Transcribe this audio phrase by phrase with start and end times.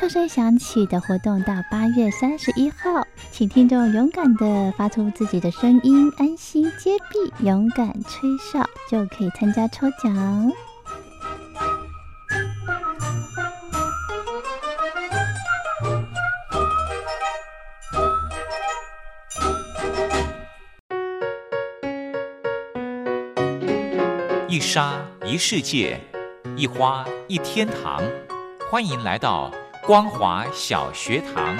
[0.00, 10.50] 哨声响起的活动到八月三十一号，请听众勇敢的发出自己的声音，安心接币，勇敢吹哨，就可以参加抽奖。
[24.48, 26.00] 一沙一世界，
[26.56, 28.02] 一花一天堂，
[28.70, 29.52] 欢迎来到。
[29.82, 31.56] 光华小学堂，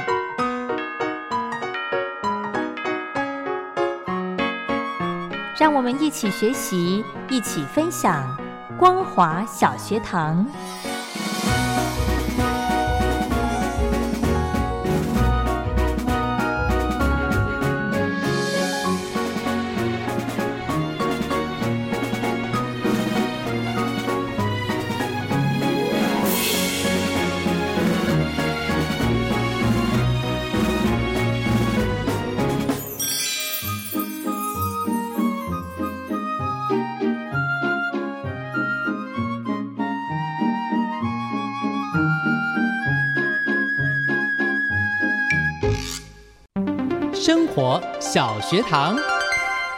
[5.59, 8.37] 让我们一起学习，一起分享。
[8.79, 10.47] 光华小学堂。
[47.20, 48.97] 生活小学堂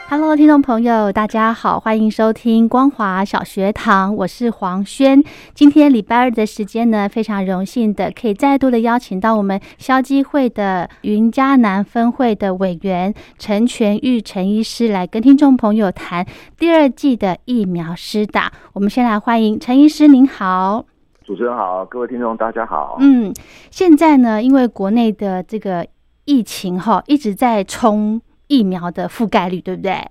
[0.09, 5.21] ，Hello，听众朋友，大家好，欢迎收听光华小学堂，我是黄轩。
[5.53, 16.25] 今天礼拜二的时间呢，非常荣幸的可以再度的邀请到我们消基会的云嘉南分会的委员陈全玉陈医师来跟听众朋友谈
[16.57, 18.53] 第二季的疫苗施打。
[18.73, 20.85] 我们先来欢迎陈医师，您好，
[21.25, 22.99] 主持人好，各位听众大家好。
[23.01, 23.35] 嗯，
[23.73, 25.85] 现在呢，因为国内的这个。
[26.25, 30.05] 疫情哈一直在冲疫苗的覆盖率，对不对？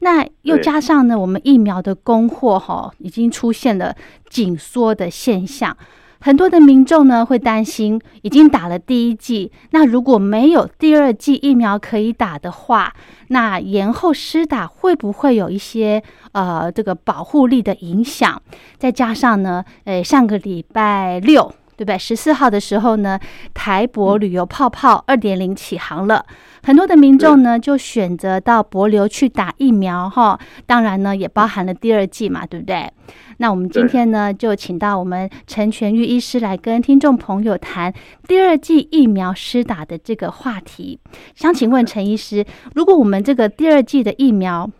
[0.00, 3.94] 那又加上呢，我们疫苗的供货哈已经出现了
[4.28, 5.74] 紧缩的现象，
[6.20, 12.92] 很多的民众呢会担心，已经打了第一剂，那如果没有第二剂疫苗可以打的话，
[13.28, 16.02] 那延后施打会不会有一些
[16.32, 18.42] 呃这个保护力的影响？
[18.76, 21.50] 再加上呢，呃上个礼拜六。
[21.76, 21.98] 对不对？
[21.98, 23.18] 十四号的时候呢，
[23.52, 26.24] 台博旅游泡泡二点零起航了，
[26.62, 30.38] 很多的民众呢就选择到博流去打疫苗哈。
[30.66, 32.90] 当然呢，也包含了第二季嘛，对不对？
[33.38, 37.92] 那我们今天呢，就请到我们陈全玉医师来跟听众朋友谈
[38.28, 40.98] 第二季疫苗施打的这个话题。
[41.34, 44.70] 想请问陈医师，如果我们这个第二季的疫苗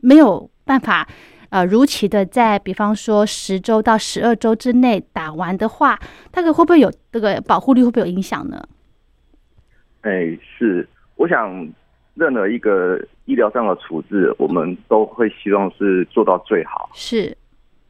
[0.00, 1.06] 没有办法。
[1.50, 5.98] 呃，如期的在比方说十周到十二周之内打完的话，
[6.30, 8.62] 大概会不会有这个保护率会不会有影响呢？
[10.02, 11.68] 哎，是，我想
[12.14, 16.88] 任何一个医疗上的处置，我们都会希望是做到最好。
[16.94, 17.36] 是，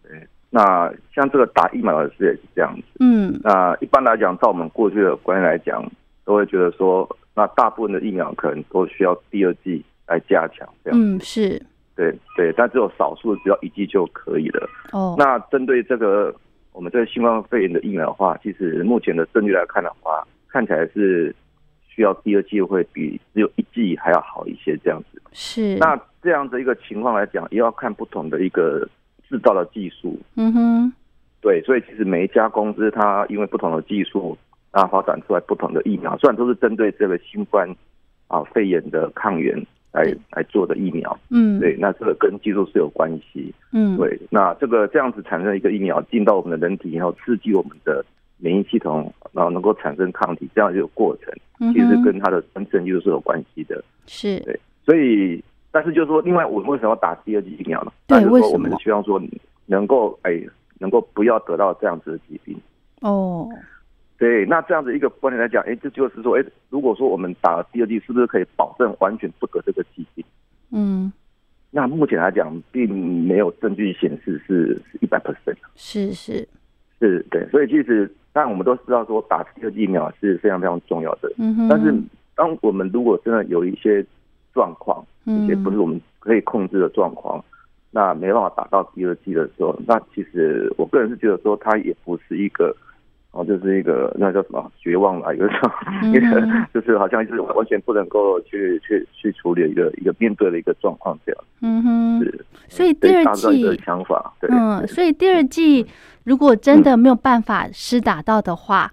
[0.02, 0.26] 对。
[0.48, 2.82] 那像这个打疫苗的事也是这样子。
[2.98, 3.38] 嗯。
[3.44, 5.84] 那一般来讲，照我们过去的观念来讲，
[6.24, 10.68] 都会觉得说，那大部分的疫苗可能都需要第二剂来加强。
[10.82, 10.98] 这样。
[10.98, 11.60] 嗯，是。
[12.00, 14.66] 对对，但只有少数只要一剂就可以了。
[14.92, 16.34] 哦，那针对这个
[16.72, 21.34] 我们这个新冠肺炎的疫苗的话，其实目前的证据来看的话，看起来是
[21.86, 25.20] 需要第二剂会比只有一剂还要好一些这样子。
[25.32, 25.76] 是。
[25.76, 28.88] 那这样的一个情况来讲，也要看不同的一个
[29.28, 30.18] 制造的技术。
[30.36, 30.92] 嗯哼。
[31.42, 34.38] 对，所以其实每一家公司它因为不同的技术
[34.70, 37.68] 啊，发展出来不同的疫苗，虽然都是针对这个新冠
[38.28, 39.62] 啊肺炎的抗原。
[39.92, 48.04] 来来做的疫苗，嗯，对，那这个跟技术是有关系，嗯，对，那这个这样子产生一个疫苗进到我们的人体以后，刺激我们的
[48.38, 54.38] 免疫系统，然后能够产生抗体，这样一个过程，其实跟它的真正技术是有关系的，是。
[54.40, 55.42] 对，所以，
[55.72, 57.92] 但是就是说，另外我们为什么要打第二剂疫苗呢？
[58.06, 58.52] 对，为什么？
[58.52, 59.20] 我们希望说
[59.66, 60.40] 能够哎，
[60.78, 62.56] 能够不要得到这样子的疾病，
[63.00, 63.48] 哦。
[64.20, 70.22] 对，那这样子一个观点来讲，哎，这就是说，哎，如果说我们打了第二剂，是不是可以保证完全不得这个疾病？
[70.72, 71.10] 嗯，
[71.70, 75.56] 那目前来讲，并没有证据显示是是一百 percent。
[75.74, 76.46] 是是
[76.98, 81.90] 是对，所以其实但我们都知道说打第二剂疫苗是非常非常重要的，嗯哼，但是
[82.34, 84.04] 当我们如果真的有一些
[84.52, 87.42] 状况，嗯一些不是我们可以控制的状况，
[87.90, 92.76] 那没办法打到第二剂的时候，那其实我个人是觉得说它也不是一个。
[93.32, 95.70] 哦，就是一个那叫什么绝望了，有时候
[96.02, 96.12] 嗯。
[96.14, 96.42] 一个
[96.74, 101.44] 就是好像就是完全不能够去去去处理一个一个面对的一个状况这样。
[101.60, 105.86] 嗯哼，是，所以第二对大致上一个，想法，对，嗯，所以第二季
[106.24, 108.92] 如果真的没有办法施打到的话，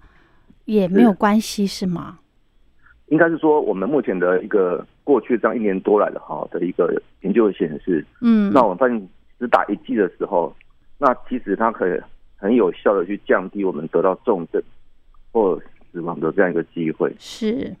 [0.66, 2.18] 也没有关系是吗？
[3.06, 9.08] 应该是说我们目前的一个过去这样一年多来的哈的一个研究显示，嗯，那我们发现
[9.38, 10.54] 只打一季的时候，
[10.98, 11.98] 那其实它可以
[12.38, 14.62] 很有效的去降低我们得到重症
[15.32, 15.60] 或
[15.92, 17.12] 死亡的这样一个机会。
[17.18, 17.74] 是，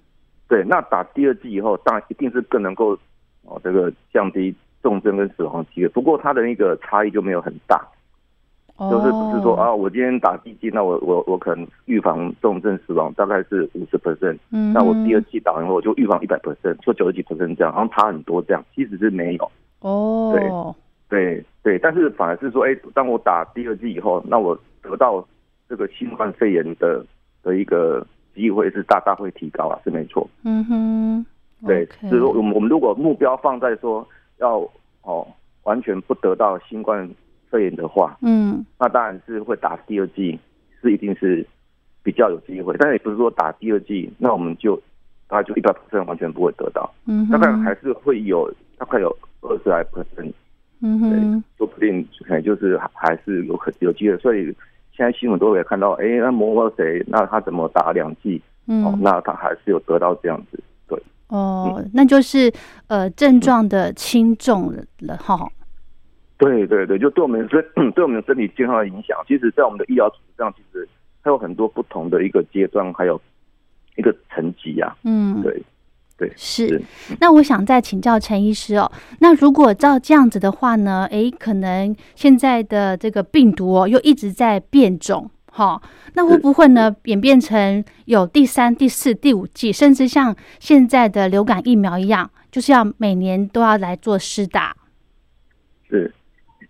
[0.48, 2.98] 对，那打第二剂以后，当然一定是更能够
[3.44, 5.88] 哦这个降低重症跟死亡机会。
[5.88, 7.86] 不过它的那个差异就没有很大，
[8.78, 19.50] 就是不是说哦，啊，我今天打第一剂，那我我我可能预防重症死亡大概是五十 percent，嗯，那我第二剂打完后我就预防一百 percent，说九十几 percent 这样，然后差很多这样，其实是没有。
[19.80, 20.48] 哦，对
[21.08, 25.26] 对对，但是反而是说，哎，当我打第二剂以后，那我得到
[25.68, 27.04] 这个新冠肺炎的
[27.42, 30.28] 的一个机会是大大会提高啊，是没错。
[30.44, 31.26] 嗯哼，
[31.66, 34.06] 对所以说我们我们如果目标放在说
[34.38, 34.58] 要
[35.02, 35.26] 哦
[35.64, 37.08] 完全不得到新冠
[37.50, 40.38] 肺炎的话，嗯那当然是会打第二剂，
[40.82, 41.46] 是一定是
[42.02, 44.76] 比较有机会，但是也不是说打第二剂，那我们就
[45.26, 49.08] 大概就一百 percent 完全不会得到，嗯，大概还是会有大概有
[49.40, 50.32] 二十来 percent。
[50.80, 54.44] 嗯哼，说不定可能就是还还是有可有机会，所以
[54.92, 58.40] 现在新闻都会看到，哎，那某某谁，那他怎么打两剂？
[58.66, 62.52] 哦，嗯那他还是有得到这样子，对，哦，那就是
[62.86, 65.48] 呃症状的轻重了哈。
[66.36, 70.88] 对对对，就对我们身 对我们身体健康的影响，其实在我们的医疗组织上，其实
[71.24, 73.20] 它有很多不同的一个阶段，还有
[73.96, 75.60] 一个层级啊，嗯，对
[76.18, 76.82] 对是是。
[77.20, 85.30] 那我想再请教陈医师哦，那如果照这样子的话呢，诶，可能现在的这个病毒哦又一直在变种。
[85.50, 85.80] 哈，
[86.14, 94.76] 那会不会呢演变成有第三、第四、第五季，甚至像现在的流感疫苗一样，就是要每年都要来做施打？
[95.88, 96.14] 是，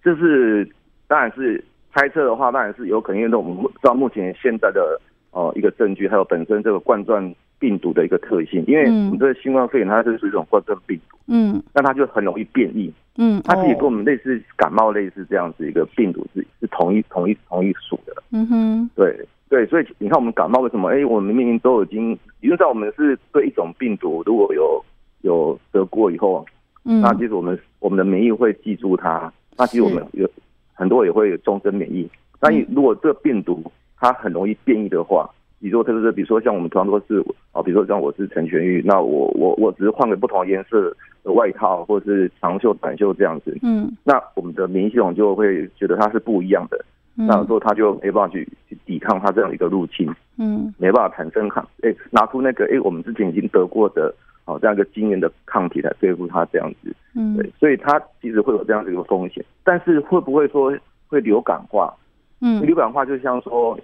[0.02, 0.66] 这是
[1.06, 1.62] 当然是
[1.92, 4.98] 猜测的话，当然是有可能，因为我们知道目前现在的
[5.32, 9.06] 哦、一个证据，还有本身这个冠状病毒的一个特性，因为嗯。
[9.06, 11.62] 我们这个新冠肺炎它是属于一种冠状病毒，嗯。
[11.74, 20.90] 那它就很容易变异，嗯，它其实跟我哦们类似感冒类似这样子一个病毒是是同一同一同一属的，嗯哼，对对，所以你看我们感冒为什么？
[20.90, 24.84] 哎，我们明明都已经，因为在我们是对一种病毒如果有
[25.22, 26.44] 有得过以后，
[26.84, 27.00] 嗯。
[27.00, 30.28] 那其实我们我们的免疫会记住它，那其实我们有
[30.74, 32.08] 很多也会有终身免疫。
[32.40, 33.62] 那你如果这个病毒
[33.98, 35.28] 它很容易变异的话，
[35.60, 37.20] 比如说特别是比如说像我们同样都是
[37.52, 40.94] 啊，比如说像我是陈全玉，那我我我只是换个不同颜色
[41.24, 43.90] 的外套或者是长袖短袖这样子，嗯。
[44.04, 46.84] 那我们的免疫系统就会觉得它是不一样的，
[47.16, 47.26] 嗯。
[47.26, 50.08] 那有时候它就没办法去去抵抗它这样一个入侵。
[50.38, 50.72] 嗯。
[50.78, 54.14] 没办法产生抗，哎，拿出那个哎，我们之前已经得过的
[54.44, 57.36] 哦这样一个经验的抗体来对付它这样子，嗯。
[57.36, 60.72] 对，所以它其实会有这样的一个风险，但是会不会说
[61.08, 61.92] 会流感化？
[62.40, 62.62] 嗯。
[62.64, 63.76] 流感化就像说，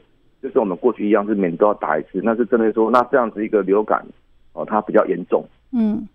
[0.45, 4.05] 就是我们过去一样是每年都要打一次，那是针对说那这样子一个流感
[4.53, 6.07] 哦，它比较严重，嗯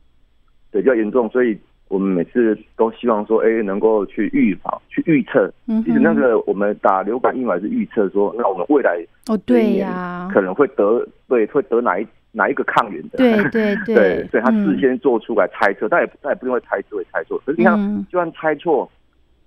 [0.71, 1.57] 对，比较严重，所以
[1.87, 5.51] 我们每次都希望说，哎，能够去预防、去预测。
[5.65, 17.41] 嗯，其实那个我们打流感疫苗是预测说，那我们未来哦对呀，可能会得对会得哪一哪一个抗原的，对对 对，所以他事嗯先做出来猜测，但也但也不一定会猜对猜错。
[17.43, 18.87] 可是你看，嗯就算猜错，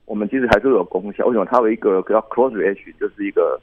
[0.06, 1.24] 我们其实还是有功效。
[1.26, 1.44] 为什么？
[1.44, 3.60] 它有一个叫 close reaction，就是一个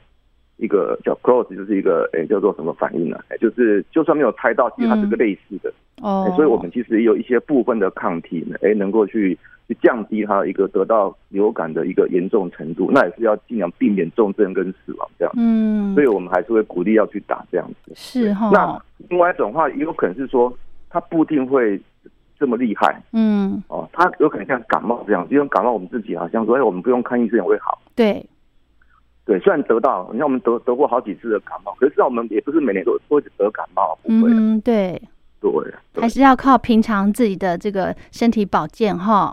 [0.60, 5.72] 一个叫 close，就是一个诶、叫做什么反应呢、诶就是就算没有猜到，其实它是个类似的。
[6.02, 9.36] 哦诶，所以我们其实也有一些部分的抗体呢，诶、能够去
[9.68, 12.90] 去降低它一个得到流感的一个严重程度。
[12.92, 15.34] 那也是要尽量避免重症跟死亡这样。
[15.36, 17.92] 嗯所以我们还是会鼓励要去打这样子。
[17.94, 20.52] 是哈那另外一种话，也有可能是说，
[20.88, 21.78] 它不一定会
[22.38, 27.78] 这么厉害嗯哦，它有可能像感冒这样，就像感冒我们自己好像说，哎，我们不用看医生也会好。
[27.94, 28.24] 对
[29.30, 35.00] 对，虽然得到，你看我们得得过好几次的感冒，可是我们也不是每年都都得感冒，不会，嗯对，
[35.40, 35.52] 对，
[35.92, 39.32] 对还是要靠平常自己的这个身体保健哈。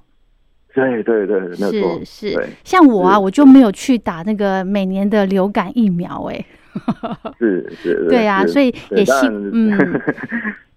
[0.72, 6.46] 对对对，没错是，是对，像我啊，我就没有去打那个每年的流感疫苗、哎，
[7.40, 9.78] 是是，对啊，所以也希嗯。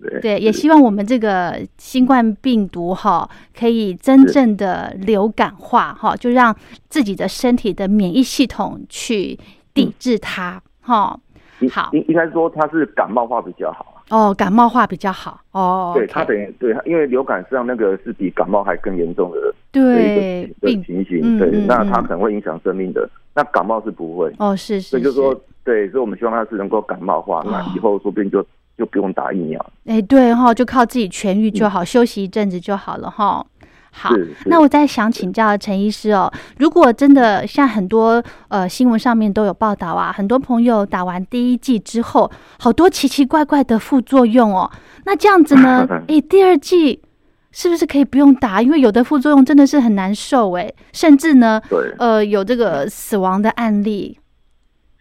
[0.00, 6.56] 对对，也 希望我们这个新冠病毒哈，可以真正的流感化哈，就让
[6.88, 9.38] 自己的身体的免疫系统去
[9.74, 11.18] 抵制它哈。
[11.60, 14.00] 应好应应该说它是感冒化比较好啊。
[14.08, 15.92] 哦，感冒化比较好哦。
[15.94, 23.06] 对它等于对它，因为流感实际上那个是比感冒还更严重的的对一个病的情形，嗯对，那它可能会影响生命的。
[23.34, 28.42] 那感冒是不会，哦，是是所以就是说，对，所以我们希望他是能够感冒化，那哦以后说不定就
[28.78, 29.64] 就不用打疫苗。
[29.86, 33.44] 哎，对哈，就靠自己痊愈就好，休息一阵子就好了哈。
[33.92, 34.14] 好
[34.46, 44.70] 那我再想请教陈医师哦，如果真的像很多呃新闻上面都有报道啊，很多朋友打完第一剂之后，好多奇奇怪怪的副作用哦，
[45.06, 47.02] 那这样子呢， 哎，第二剂
[47.50, 48.62] 是不是可以不用打？
[48.62, 54.16] 因为有的副作用真的是很难受哎，甚至呢，对，呃，有这个死亡的案例。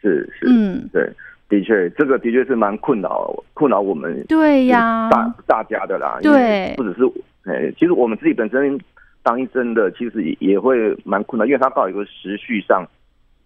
[0.01, 1.09] 是是，嗯，对，
[1.49, 6.19] 的确，这个的确是蛮困扰困扰我们对呀，大大家的啦。
[6.21, 7.03] 对不只是，
[7.49, 8.79] 哎，其实我们自己本身
[9.23, 12.85] 当医生的，其实也也会蛮困扰，因为它刚好有一个时序上，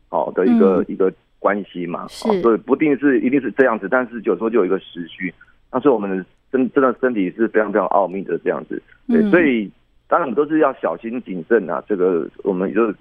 [0.09, 0.85] 好的一个、嗯。
[0.87, 5.33] 一个关系嘛，是哦所以不一定是一定是这样子，但是有时候就有一个时序，
[5.69, 9.29] 但是我们身真真的身体是非常非常奥秘的这样子，对，嗯。
[9.29, 9.69] 所以
[10.07, 12.93] 当然我们都是要小心谨慎啊，这个我们就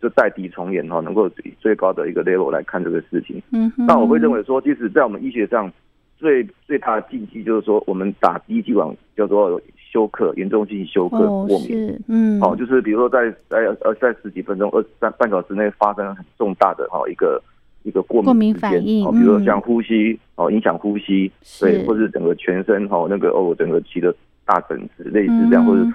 [0.00, 3.42] 就在敌从严哈，能够以最高的一个 level 来看这个事情。
[3.52, 5.70] 嗯，那我会认为说，即使，在我们医学上
[6.16, 9.60] 最最大的禁忌就是说，我们打第一剂网叫做
[9.92, 11.68] 休克，严重性休克哦过敏。
[11.68, 17.42] 是，嗯，哦，就是比如说在在呃在十几分钟、二三半小时内发生很重大的哈、一个
[17.82, 19.44] 一个过过敏反应哦，比如说嗯。
[19.44, 21.30] 像呼吸哦影响呼吸，
[21.60, 24.14] 对，或者整个全身哈、那个哦整个起的
[24.46, 25.66] 大疹子类似这样，嗯。
[25.66, 25.86] 或者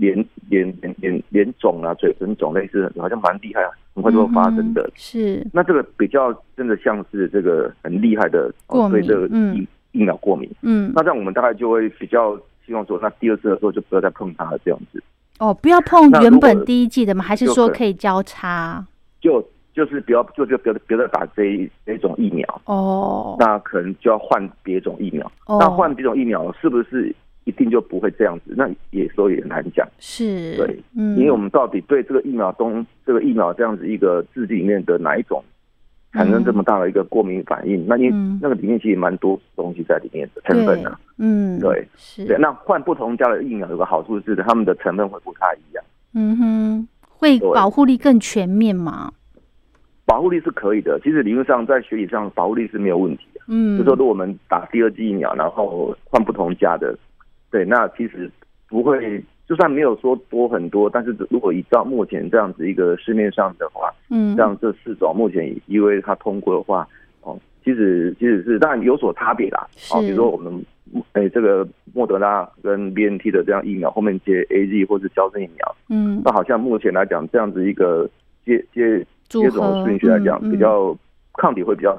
[0.00, 4.82] 脸脸脸脸脸肿啊、嘴唇肿类似，好像蛮厉害啊，很快就会发生的。
[4.82, 10.50] 嗯是，那这个比较真的像是这个很厉害的过敏哦对这个嗯疫疫苗过敏。
[10.62, 15.02] 嗯，那这样我们大概就会比较希望说，那第二次的时候就不要再碰它了，这样子。
[15.38, 17.22] 哦，不要碰原本第一季的吗？
[17.22, 18.84] 还是说可以交叉？
[19.20, 25.30] 就就是不要就就不要不要再打这一这一种疫苗，哦，那可能就要换别种疫苗。
[25.46, 27.14] 哦那换别种疫苗是不是
[27.50, 28.54] 一定就不会这样子？
[28.56, 35.42] 那也所以也很难讲，是，对，嗯，因为我们到底对这个疫苗中这个疫苗这样子一个制剂里面的哪一种
[36.12, 37.86] 产生这么大的一个过敏反应？
[37.86, 40.98] 那因为嗯那个里面其实蛮多东西在里面的成分啊。
[41.18, 45.84] 嗯，对是，对，那换不同家的疫苗有个好处是，他们的成分会不太一样。
[46.14, 49.12] 嗯哼，会保护力更全面嘛？
[50.06, 53.40] 保护力是可以的，其实理论上在学理上保护力是没有问题的。
[53.46, 56.98] 嗯，就说如果我们打第二剂疫苗，然后换不同家的，
[57.50, 58.30] 对，那其实
[58.68, 66.86] 不会，就算没有说多很多，但是如果依照目前这样子一个市面上的话，嗯，像这四种目前因为它通过的话，
[67.22, 69.66] 哦，其实其实是当然有所差别啦。
[69.92, 70.64] 哦，比如说我们
[71.12, 78.08] 诶、这个莫德拉跟 B N T 的这样疫苗后面接 A Z 或是胶生疫苗，嗯，那好像目前来讲这样子一个
[78.44, 80.96] 接接接种顺序来讲，嗯嗯比较
[81.34, 81.96] 抗体会比较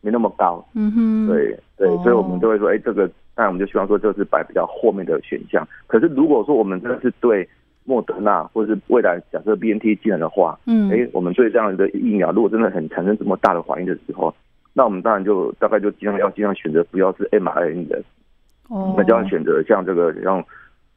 [0.00, 0.64] 没那么高。
[0.74, 5.66] 嗯哼，对对，哦所以我们就会说，哎，这个当然我们就希望说这是摆比较后面的选项。
[5.86, 7.48] 可是如果说我们真的是对
[7.84, 14.32] 莫德纳或者是未来假设 B N T 进来的话，嗯，哎，我们对这样的疫苗，如果真的很产生这么大的怀疑的时候，
[14.72, 18.02] 那我们当然就大概就尽量要尽量选择不要是 m R N 的，
[18.68, 20.44] 哦，那就要选择像这个像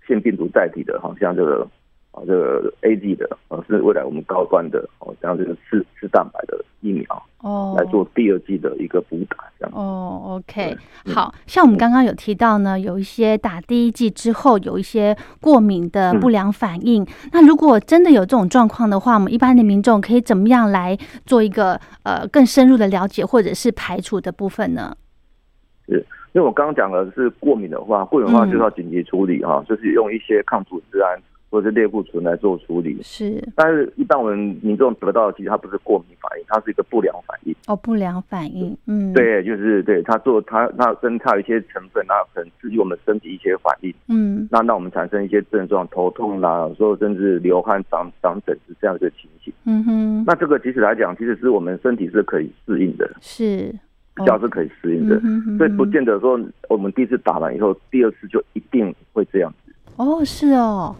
[0.08, 1.68] 腺病毒载体的，好，像这个
[2.15, 9.72] 啊这个 A Z 的，啊是未来我们高端的哦，像这个次次蛋白的疫苗哦，来做第二季的一个补打，这样。
[9.75, 10.77] 哦，OK，
[11.13, 17.05] 好像我们刚刚有提到呢，有一些打第一剂之后有一些过敏的嗯不良反应。
[17.34, 24.95] 那如果真的有这种状况的话，我们一般的民众可以怎么样来做一个呃更深入的了解，或者是排除的部分呢？
[25.88, 31.22] 是因为我刚刚讲的是过敏的话，过敏的话嗯就是要紧急处理哈、就是用一些抗组织胺
[31.55, 33.00] 或者是类固醇来做处理。
[33.01, 37.55] 是但是，一般我们民众得到的其实它不是过敏反应，它是一个不良反应。
[37.67, 49.53] 哦，不良反应，嗯，，对，就是对它做它它跟它有一些成分，它可能刺激我们身体一些反应，嗯，那让我们产生一些症状，头痛啦，有时候甚至流汗、长长疹子这样的一个情形。
[49.63, 53.74] 嗯哼，那这个其实来讲，其实是我们身体是可以适应的，是，
[54.13, 55.41] 比较是可以适应的嗯。
[55.41, 59.74] 哼哼所以不见得说我们第一次打完以后，第二次就一定会这样子。
[59.95, 60.93] 哦，是哦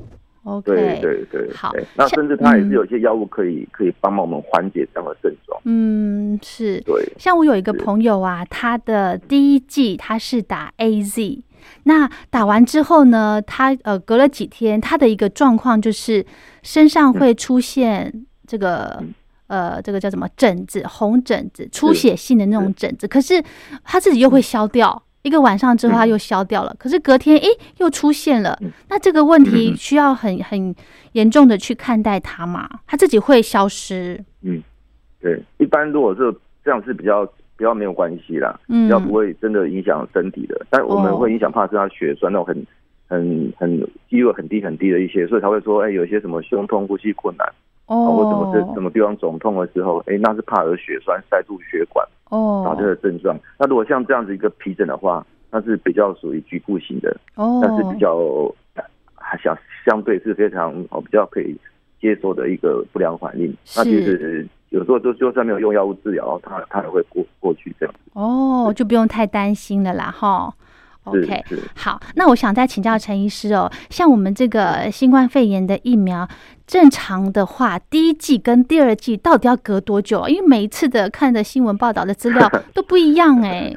[0.46, 2.70] ，OK，对对对，好那甚至它也嗯。
[2.70, 5.60] 是有一些药物可以可以帮忙我们缓解这样的症状。
[5.66, 11.44] 嗯，是，对，像我有一个朋友啊，他的第一剂他是打 A Z，
[11.84, 16.26] 那打完之后呢，他呃隔了几天，他的一个状况就是
[16.64, 19.14] 身上会出现这个、嗯。
[19.48, 23.40] 呃，这个叫什么疹子、红疹子、出血性的那种疹子，可是
[23.84, 27.48] 他自己又会消掉，一个晚上之后它又消掉了，可是隔天诶
[27.80, 28.56] 又出现了，
[28.88, 30.76] 那这个问题需要很很
[31.14, 32.70] 严重的去看待它嘛？
[32.86, 34.24] 它自己会消失？
[34.44, 34.62] 嗯，
[35.20, 36.32] 对，一般如果是
[36.64, 37.26] 这样是比较
[37.58, 42.68] 比较没有关系啦，嗯，要不会真的影响身体的，但我们会影响，怕是他血栓那种很
[43.08, 47.52] 很很肌肉很低很低的一些，所以才会说，哎，有一些什么胸痛、呼吸困难。
[47.88, 53.38] 哦，或什么是什么地方肿痛的时候，哎，那是怕有血栓塞住血管哦，导致的症状。
[53.60, 58.18] 那如果像这样子一个皮疹的话，那是比较属于局部型的哦，但是比较
[59.14, 61.56] 还相相对是非常哦比较可以
[62.02, 63.56] 接受的一个不良反应。
[63.76, 67.96] 那其实有时候就就算没有用药物治疗，它它也会过过去这样。
[68.14, 70.54] 哦，就不用太担心了啦，哈。
[71.06, 71.44] OK，
[71.76, 76.28] 好，那我想再请教陈医师哦，像我们这个新冠肺炎的疫苗，
[76.68, 80.28] 正常的话，第一季跟第二季到底要隔多久？
[80.28, 83.74] 因为每一次的看的新闻报道的资料 都不一样哎。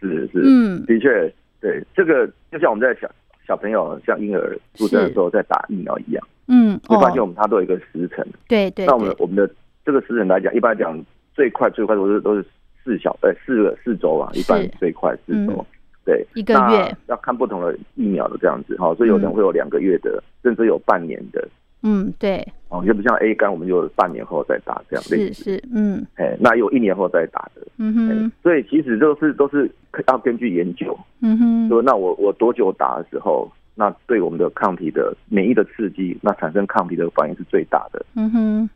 [0.00, 3.08] 是是，嗯，的确，对，这个就像我们在小
[3.46, 8.86] 小朋友像婴儿出生的时候在打疫苗一样，嗯，会发现我们它都有一个时辰，对对。
[8.86, 9.48] 那我们我们的
[9.84, 10.98] 这个时辰来讲，一般来讲
[11.34, 12.44] 最快最快都是都是
[12.82, 15.64] 四小呃四个四周啊，一般最快四周。
[16.04, 21.46] 对，一个月要看不同的疫苗的这样子哈，所以有人会有两个月的，甚至有半年的。
[21.82, 22.46] 嗯，对。
[22.68, 25.02] 哦，就不像 A 肝，我们就半年后再打这样。
[25.02, 26.06] 是是，嗯。
[26.16, 27.66] 哎，那有一年后再打的。
[27.78, 28.32] 嗯哼。
[28.42, 29.70] 所以其实都是都是
[30.06, 30.98] 要根据研究。
[31.20, 31.68] 嗯哼。
[31.68, 38.04] 说那我我多久打的时候，那对我们的抗体的免疫的刺激，那产生抗体的反应是最大的。
[38.14, 38.70] 嗯哼。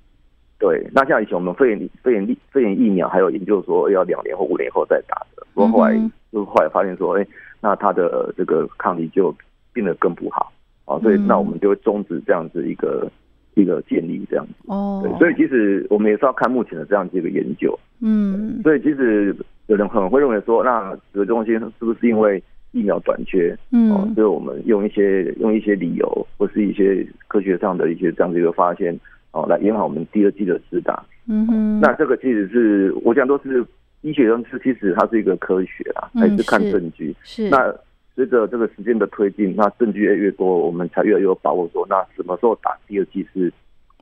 [0.58, 7.26] 对，那像以前我们肺炎肺炎肺炎疫苗，还有研究说要两年或五年后再打的，不过后来就后来发现说，哎，
[7.60, 9.34] 那它的这个抗体就
[9.72, 10.52] 变得更不好
[10.84, 13.10] 啊，所以那我们就会终止这样子一个
[13.54, 14.52] 一个建立这样子。
[14.66, 17.78] 哦，对，所以其实我们也是要看目前的这样子一个研究。
[18.00, 23.54] 嗯，所以其实有人可能会认为说，那这个东西是不是因为疫苗短缺？
[23.72, 28.98] 嗯，哦，所以我们用一些用一些理由或是一些科学上的一些这样子一个发现。
[29.34, 31.04] 哦，来延缓我们第二季的施打。
[31.26, 33.66] 嗯哼，那这个其实是我讲都是
[34.02, 37.14] 医学上是，其实它是一个科学啊，还是看证据。
[37.24, 37.48] 是。
[37.50, 37.74] 那
[38.14, 43.52] 随着这个时间的推进，那证据越越多，我们才越有把握说，那什么时候打第二剂是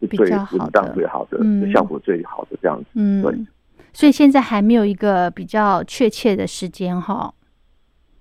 [0.00, 1.38] 是最稳当、最好的，
[1.72, 2.86] 效果最好的这样子。
[2.94, 3.34] 嗯，对。
[3.94, 7.32] 所以现在还没有一个比较确切的时间哈。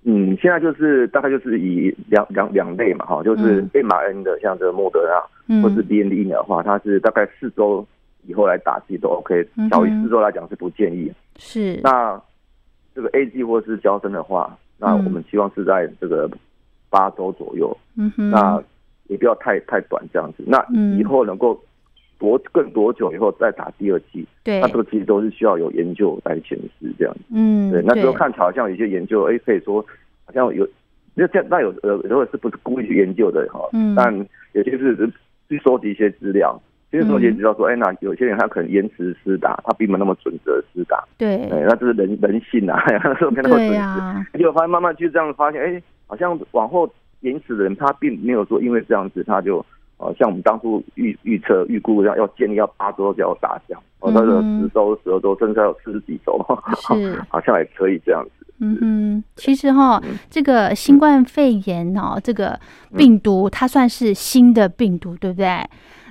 [0.04, 7.86] 嗯，现在就是大概就是以两两两类嘛，哈，就是 mRNA 的，像这个莫德纳或是 B N D 疫苗的话，它是大概四周
[8.26, 11.12] 以后来打，其实都 OK，小于四周来讲是不建议。
[11.38, 11.78] 是。
[11.82, 12.20] 那
[12.94, 16.28] 这个 AG 或是胶生的话，那我们希望是在这个
[16.90, 17.76] 八周左右。
[17.96, 18.30] 嗯哼。
[18.30, 18.62] 那
[19.08, 20.42] 也不要太太短这样子。
[20.46, 20.64] 那
[20.98, 21.60] 以后能够
[22.22, 24.24] 多更多久以后再打第二剂？
[24.44, 24.60] 对。
[24.60, 27.20] 那这个其实都是需要有研究来显示这样子。
[27.34, 27.72] 嗯。
[27.72, 29.84] 对，那时候看起来好像有些研究，哎，可以说。
[30.24, 30.66] 好像有，
[31.14, 33.68] 那这那有呃，如果是不是故意去研究的哈？
[33.72, 33.92] 嗯。
[33.96, 34.14] 但
[34.52, 34.96] 有些是
[35.48, 36.58] 去收集一些资料，
[36.92, 41.02] 其实收集资料说，哎，那有些人他可能延迟施打，他并没有那么准则施打。
[41.18, 41.36] 对。
[41.50, 42.80] 哎，那这是人人性啊，
[43.18, 44.38] 说没那么准时。
[44.38, 46.88] 结果发现慢慢就这样发现，哎，好像往后
[47.20, 49.58] 延迟的人，他并没有说因为这样子，他就
[50.02, 56.36] 呃，像我们当初预预测预估要要建立要八周就要打这样，哦，他的十周、十二周，甚至有四十几周，
[57.28, 58.46] 好像也可以这样子。
[58.58, 62.58] 嗯嗯，其实哈，这个新冠肺炎哦，这个
[62.96, 65.64] 病毒它算是新的病毒，对不对？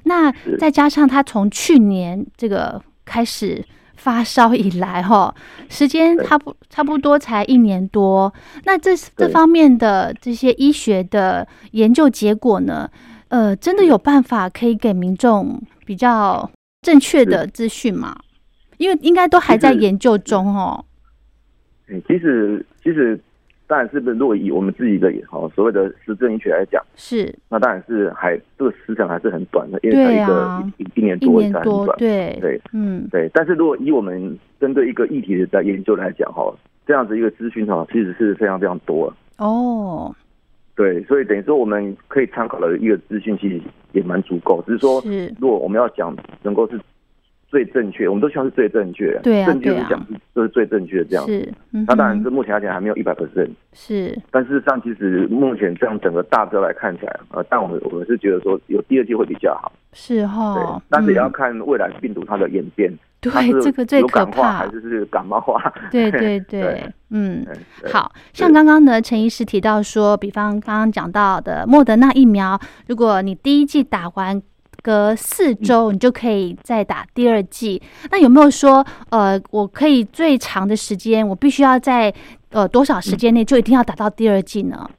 [0.04, 3.64] 那再加上它从去年这个开始
[3.96, 5.34] 发烧以来，哈，
[5.70, 8.34] 时间差不差不多才一年多。
[8.66, 12.90] 那这这方面的这些医学的研究结果呢？
[13.32, 18.14] 呃，真的有办法可以给民众比较正确的资讯吗？
[18.78, 20.84] 因为应该都还在研究中哦。
[22.08, 23.18] 其实，其实，
[23.68, 33.32] 当然是不是，如果以我们自己的哦所谓的实证医学来讲，是，那当然是还这个时长还是很短的，因为它一个一一年多一年多，对对，嗯，对。
[33.34, 36.54] 但是如果以我们针对一个议题的在研究来讲哈，
[36.86, 40.14] 这样子一个资讯哈，其实是非常非常多哦。
[40.76, 45.04] 对，所以等于说我们可以参考的一个资讯其实也蛮足够，只是说，
[45.40, 46.80] 如果我们要讲能够是。
[47.52, 49.20] 最正确，我们都希望是最正确。
[49.22, 51.26] 对啊，正确是讲是这是最正确的这样。
[51.28, 53.50] 是，那当然这目前来讲还没有一百 percent。
[53.74, 59.70] 是，但事实上其实目前这样整个大致来看起来，呃，但我们我们是觉得说有第二季会比较好。
[59.92, 60.56] 是哈。
[60.56, 62.90] 对，但是也要看未来病毒它的演变。
[63.32, 64.54] 对，这个最可怕。
[64.54, 65.72] 还是是感冒化？
[65.92, 67.46] 对 对对，嗯，
[67.92, 74.42] 好像刚刚呢，陈医师提到说，比方刚刚讲到的莫德纳疫苗，如果你第一季打完。
[74.84, 77.80] 隔四周你就可以再打第二剂。
[78.10, 82.12] 那有没有说，呃，我可以最长的时间，我必须要在
[82.50, 84.90] 呃多少时间内就一定要打到第二季呢？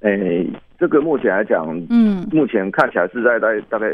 [0.00, 0.46] 诶、
[0.78, 3.86] 这个目前来讲，嗯，目前看起来是在在大概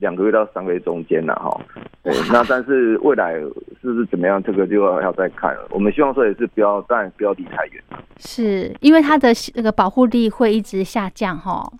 [0.00, 1.60] 两个月到三个月中间了，哈。
[2.02, 5.68] 对，那但是未来是不是怎么样，这个就要要再看了。
[5.70, 7.82] 我们希望说也是不要，当然不要离太远。
[8.18, 11.70] 是因为它的那个保护力会一直下降哈。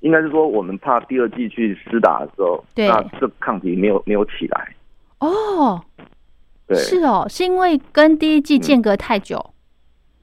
[0.00, 4.76] 应该是说，我们怕第二季去施打的时候，对那这抗体没有没有起来。
[5.18, 5.82] 哦，
[6.68, 9.44] 对，是哦，是因为跟第一季间隔太久，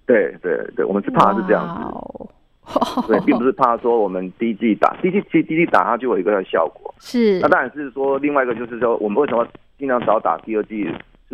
[0.05, 1.83] 对对对，我们是怕是这样子。
[1.83, 2.29] 子。
[3.07, 6.93] 对，并不是怕说我们滴剂打，第一季其实滴剂打它就有一个效果。
[6.99, 9.45] 是那当然是说另外一个就是说，我们为什么
[9.77, 10.63] 尽量少打第二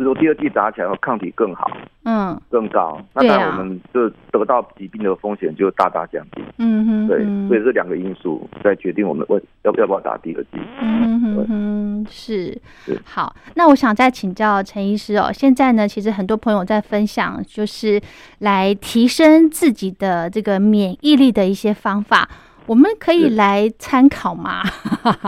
[0.00, 0.04] 季？
[0.04, 1.70] 是说第二季打起来后抗体更好、
[2.04, 6.42] 嗯更高，那当然我们就得到疾病的风险就大大降低。
[6.56, 10.58] 嗯哼对，所以这两个因素在决定我们为要要不要打第二季。
[10.80, 13.36] 嗯哼哼，是是好。
[13.54, 18.00] 那我想再请教陈医师哦，现在呢，其实很多朋友在分享，就是
[18.38, 22.26] 来提升自己的这个免疫力的一些方法，
[22.64, 24.62] 我们可以是来参考吗？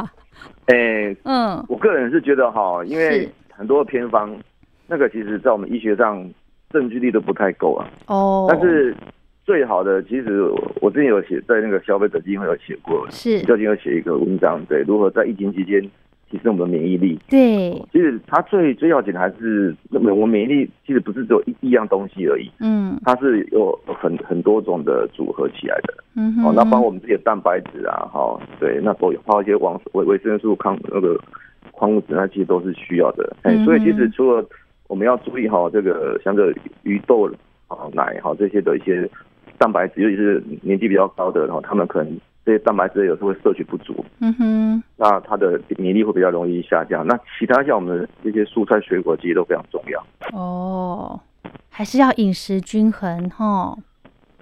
[0.66, 4.34] 哎、嗯，我个人是觉得哈，因为很多偏方，
[4.92, 6.22] 那个其实在我们医学上
[6.68, 7.88] 证据力都不太够啊。
[8.08, 8.94] 哦，但是
[9.42, 10.42] 最好的，其实
[10.82, 15.80] 我之前有写在那个消费者基金会有写过，是消金有写一个文章，对，如何在疫情期间
[16.30, 17.18] 提升我们的免疫力。
[17.30, 25.94] 对，其实它最最要紧的还是，我们免疫力其实不是只有一一样东西而已，嗯它是有很很多种的组合起来的。
[26.16, 31.18] 嗯哼，哦，那包括我们自己的蛋白质啊，哈，对，那都有，包括一些网维维生素、抗那个
[31.70, 33.34] 矿物质，那其实都是需要的。
[33.42, 34.44] 哎、嗯所以其实除了
[34.92, 37.26] 我们要注意哈，这个像这个鱼豆、
[37.68, 39.08] 啊奶哈这些的一些
[39.56, 47.06] 蛋白质，尤其是年纪比较高的，然后他们可能这些蛋白质有时候会摄取不足，嗯哼，那它的免疫力会比较容易下降。
[47.06, 50.38] 那其他像我们的这些蔬菜水果，其实都非常重要。
[50.38, 51.18] 哦，
[51.70, 53.74] 还是要饮食均衡哈。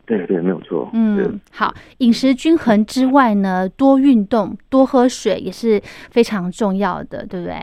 [0.05, 0.91] 对对，没有错。
[0.93, 7.55] 嗯，好，饮食均衡之外呢，多运动、多喝水也是非常重要的，对不对？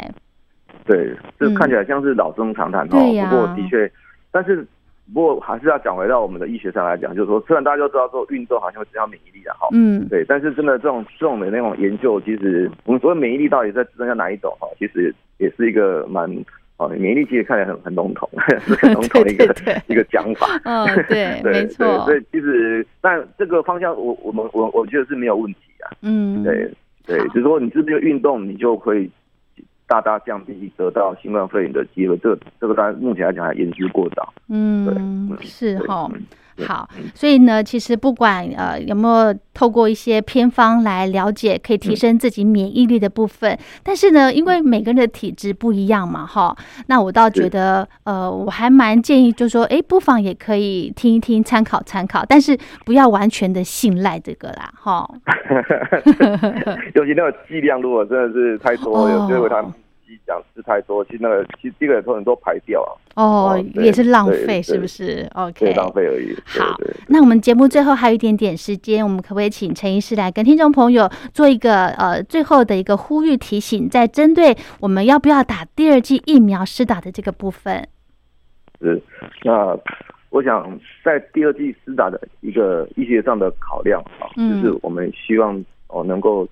[0.87, 1.53] 对，这嗯。
[1.53, 3.29] 看起来像是老生常谈哈、对呀。
[3.29, 3.91] 不过的确，
[4.31, 4.65] 但是
[5.13, 16.29] 不过还是要讲回到我们的医学上来讲，就是说，虽然大家都知道说运动好像会增强免疫力的哈，嗯，对，但是真的这种这种的那种研究，其实我们所谓免疫力到底在增加哪一种哈，其实也是一个蛮
[16.77, 18.29] 哦，免疫力其实看起来很很笼统，
[18.67, 19.45] 是很笼统的一个
[19.87, 20.45] 一个讲法。
[20.63, 21.85] 嗯，对， 对没错。
[21.85, 25.89] 对，所以其实但这个方向我我们我我觉得是没有问题啊。
[26.01, 26.69] 嗯，对
[27.07, 29.09] 对，就是说你是不是运动，你就可以
[29.87, 32.17] 大大降低得到新冠肺炎的机会。
[32.17, 34.33] 这个这个当然目前来讲还言之过早。
[34.49, 36.09] 嗯，嗯对是哈。
[36.65, 46.55] 好，所以呢，其实不管呃有没有透过一些偏方来了解可以提升自己免疫力的部分，但是呢，因为每个人的体质不一样嘛，哈，
[46.87, 55.07] 那我倒觉得呃，我还蛮建议，就说，哎，不妨也可以听一听，参考参考，但是不要完全的信赖这个啦，哈。
[56.95, 59.63] 尤其那个剂量如果真的是太多，哦有些会他
[60.25, 66.35] 讲吃太多，其实那个其实这个很多人都排掉啊，哦也是浪费，是不是，？OK，浪费而已。
[66.45, 77.87] 好，那我们节目最后还有一点点时间，我们可不可以请陈医师来跟听众朋友做一个呃最后的一个呼吁提醒，在针对我们要不要打第二剂疫苗施打的这个部分？
[78.79, 79.01] 是。
[79.43, 79.77] 那
[80.29, 86.47] 我想在第二季施打的一个医学上的考量啊，嗯就是我们希望哦能够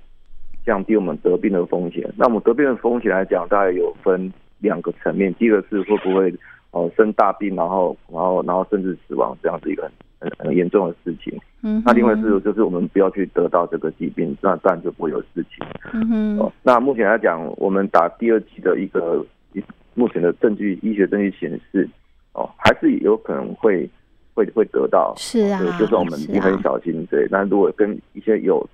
[0.65, 2.09] 降低我们得病的风险。
[2.17, 6.33] 那我们得病的风险来讲，大概有分两个层面，第一个是会不会
[6.71, 11.37] 哦生大病，然后然后然后甚至死亡这样子一个很很很严重的事情。
[11.61, 15.65] 嗯，那另外是就是我们不要去得到这个疾病，那当然就不会有事情。
[15.93, 21.87] 嗯哼哦，那目前来讲，我们打第二剂的一个一目前的证据，医学证据显示，
[22.33, 23.89] 哦，还是有可能会
[24.33, 25.13] 会会得到。
[25.17, 27.27] 是啊，就算我们是也很啊小心，对。
[27.31, 28.67] 那如果跟一些有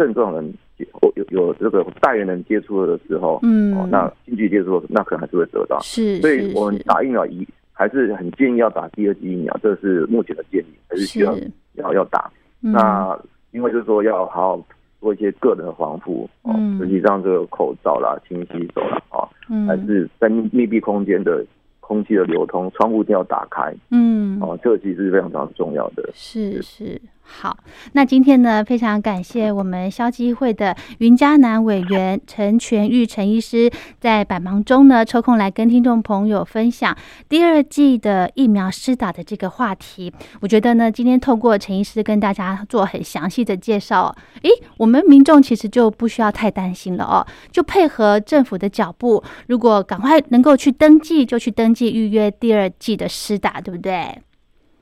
[0.00, 3.76] 症状人接有有有这个代言人接触了的时候，嗯。
[3.76, 5.78] 哦，那近距离接触，那可能还是会得到。
[5.80, 12.30] 是，所以我们打疫苗一还是很建议要打第二剂疫苗，这是目前的建议，还是需要是要要打。
[12.62, 12.72] 嗯。
[12.72, 13.18] 那
[13.50, 14.64] 因为就是说要好好
[15.00, 19.66] 做一些个人的防护哦嗯，实际上这个口罩啦、勤洗手啦，啊，嗯。
[19.66, 21.44] 还是在密密闭空间的
[21.80, 23.74] 空气的流通，窗户一定要打开。
[23.90, 24.40] 嗯。
[24.40, 26.08] 哦，这个其实是非常非常重要的。
[26.14, 26.98] 是是
[27.32, 27.56] 好，
[27.92, 36.94] 那今天呢，非常感谢我们消基会的云嘉南委员陈全玉陈医师，在百忙中呢抽空来跟听众朋友分享
[37.28, 40.12] 第二季的疫苗施打的这个话题。
[40.40, 54.18] 我觉得呢，今天透过陈医师跟大家做很详细的介绍，诶，我们民众其实就不需要太担心了哦，就配合政府的脚步，如果赶快能够去登记，就去登记预约第二季的施打，对不对？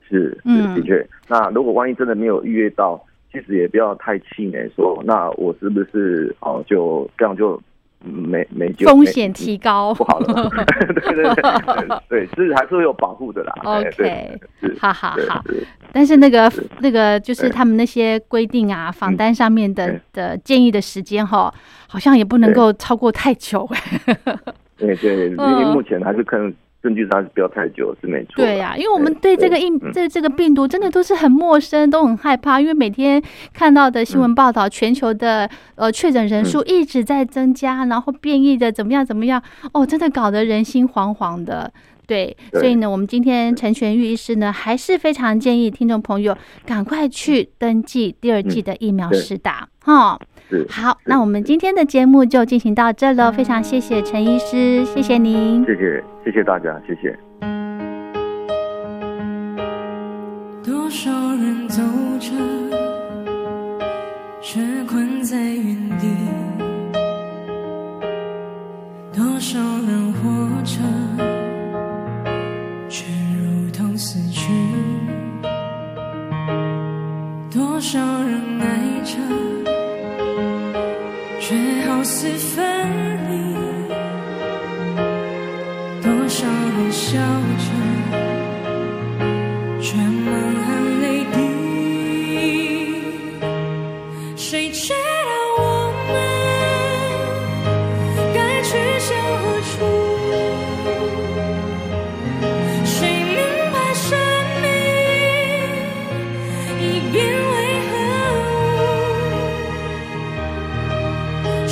[0.09, 1.07] 是，嗯的确。
[1.27, 2.99] 那如果万一真的没有预约到，
[3.31, 7.61] 其实也不要太气馁，说那我是不是哦就这样就
[8.01, 10.49] 没没就风险提高不好了？
[10.95, 13.53] 对对对对，是还是会有保护的啦。
[13.63, 14.39] OK，
[14.79, 15.43] 好好好。
[15.91, 21.53] 但是那个那个就是他们那些规定啊，访单上面的的建议的时间哈，
[21.87, 23.69] 好像也不能够超过太久。
[24.75, 26.51] 对对，因为目前还是看。
[26.81, 28.35] 证据上是不要太久是没错。
[28.37, 32.61] 对呀，因为我们对这个疫这这个病毒真的都是很陌生，都很害怕。
[32.61, 33.21] 因为每天
[33.53, 39.41] 看到的新闻报道，全球的呃确诊人数一直在增加，然后变异的怎么样怎么样，
[39.73, 41.71] 哦，真的搞得人心惶惶的。
[42.07, 50.19] 对，所以呢，我们今天陈全玉医师呢，还是非常建议听众朋友赶快去登记第二季的疫苗施打，哈。
[50.69, 57.17] 好，那我们今天的节目就进行到这了，非常谢谢陈医师，谢谢您，谢谢，谢谢大家，谢谢。
[60.63, 61.81] 多少人走
[62.19, 62.31] 着，
[64.41, 66.07] 却困在原地；
[69.15, 70.29] 多少人活
[70.63, 70.79] 着，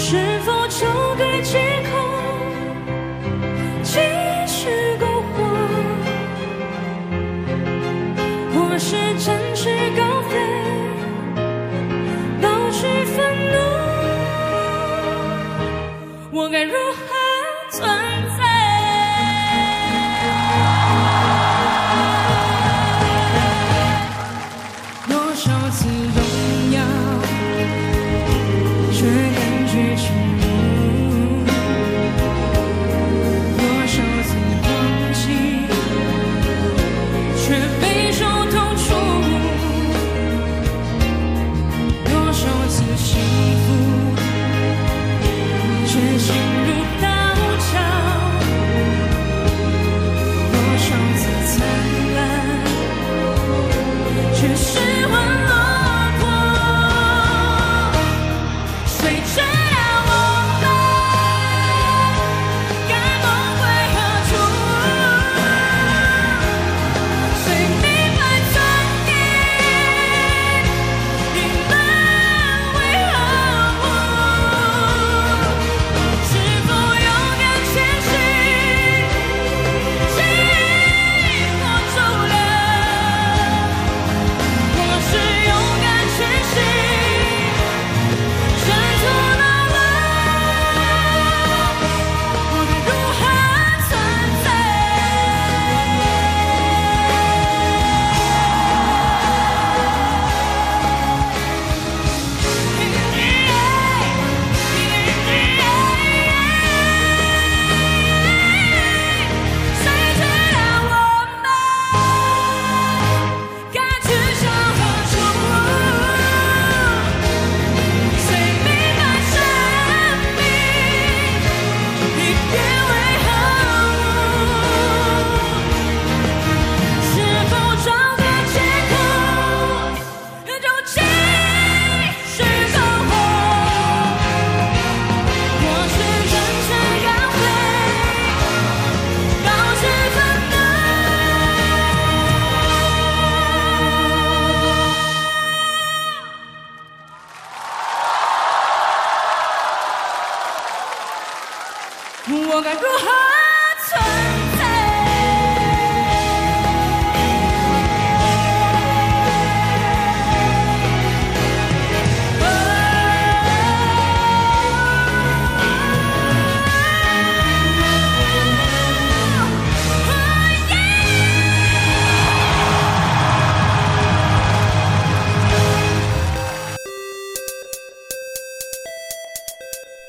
[0.09, 0.15] 是
[0.45, 0.56] 否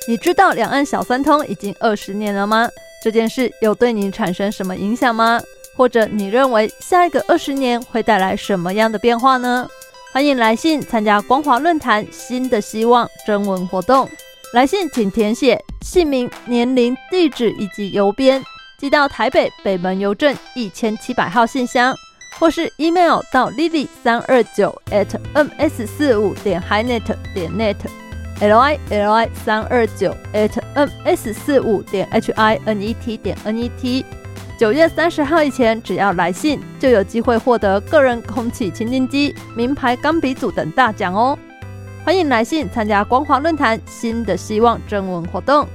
[0.09, 2.67] 你知道两岸小三通已经二十年了吗？
[3.05, 5.39] 这件事有对你产生什么影响吗？
[5.77, 9.69] 或者你认为下一个二十年会带来什么样的变化呢？
[10.15, 14.09] 欢迎来信参加光华论坛新的希望征文活动。
[14.55, 18.43] 来信请填写姓名、年龄、地址以及邮编，
[18.79, 21.95] 寄到台北北门邮政一千七百号信箱，
[22.41, 27.77] 或是 email 到 lily 三二九 at ms 四五点 hinet 点 net
[28.41, 33.59] l i l i 三二九 at ms 四五点 h i n e t 点 n
[33.59, 34.05] e t。
[34.57, 41.37] 九月三十号以前，只要来信，就有机会获得个人空气清新机、名牌钢笔组等大奖哦。
[42.05, 45.67] 欢迎来信参加光华论坛新的希望征文活动。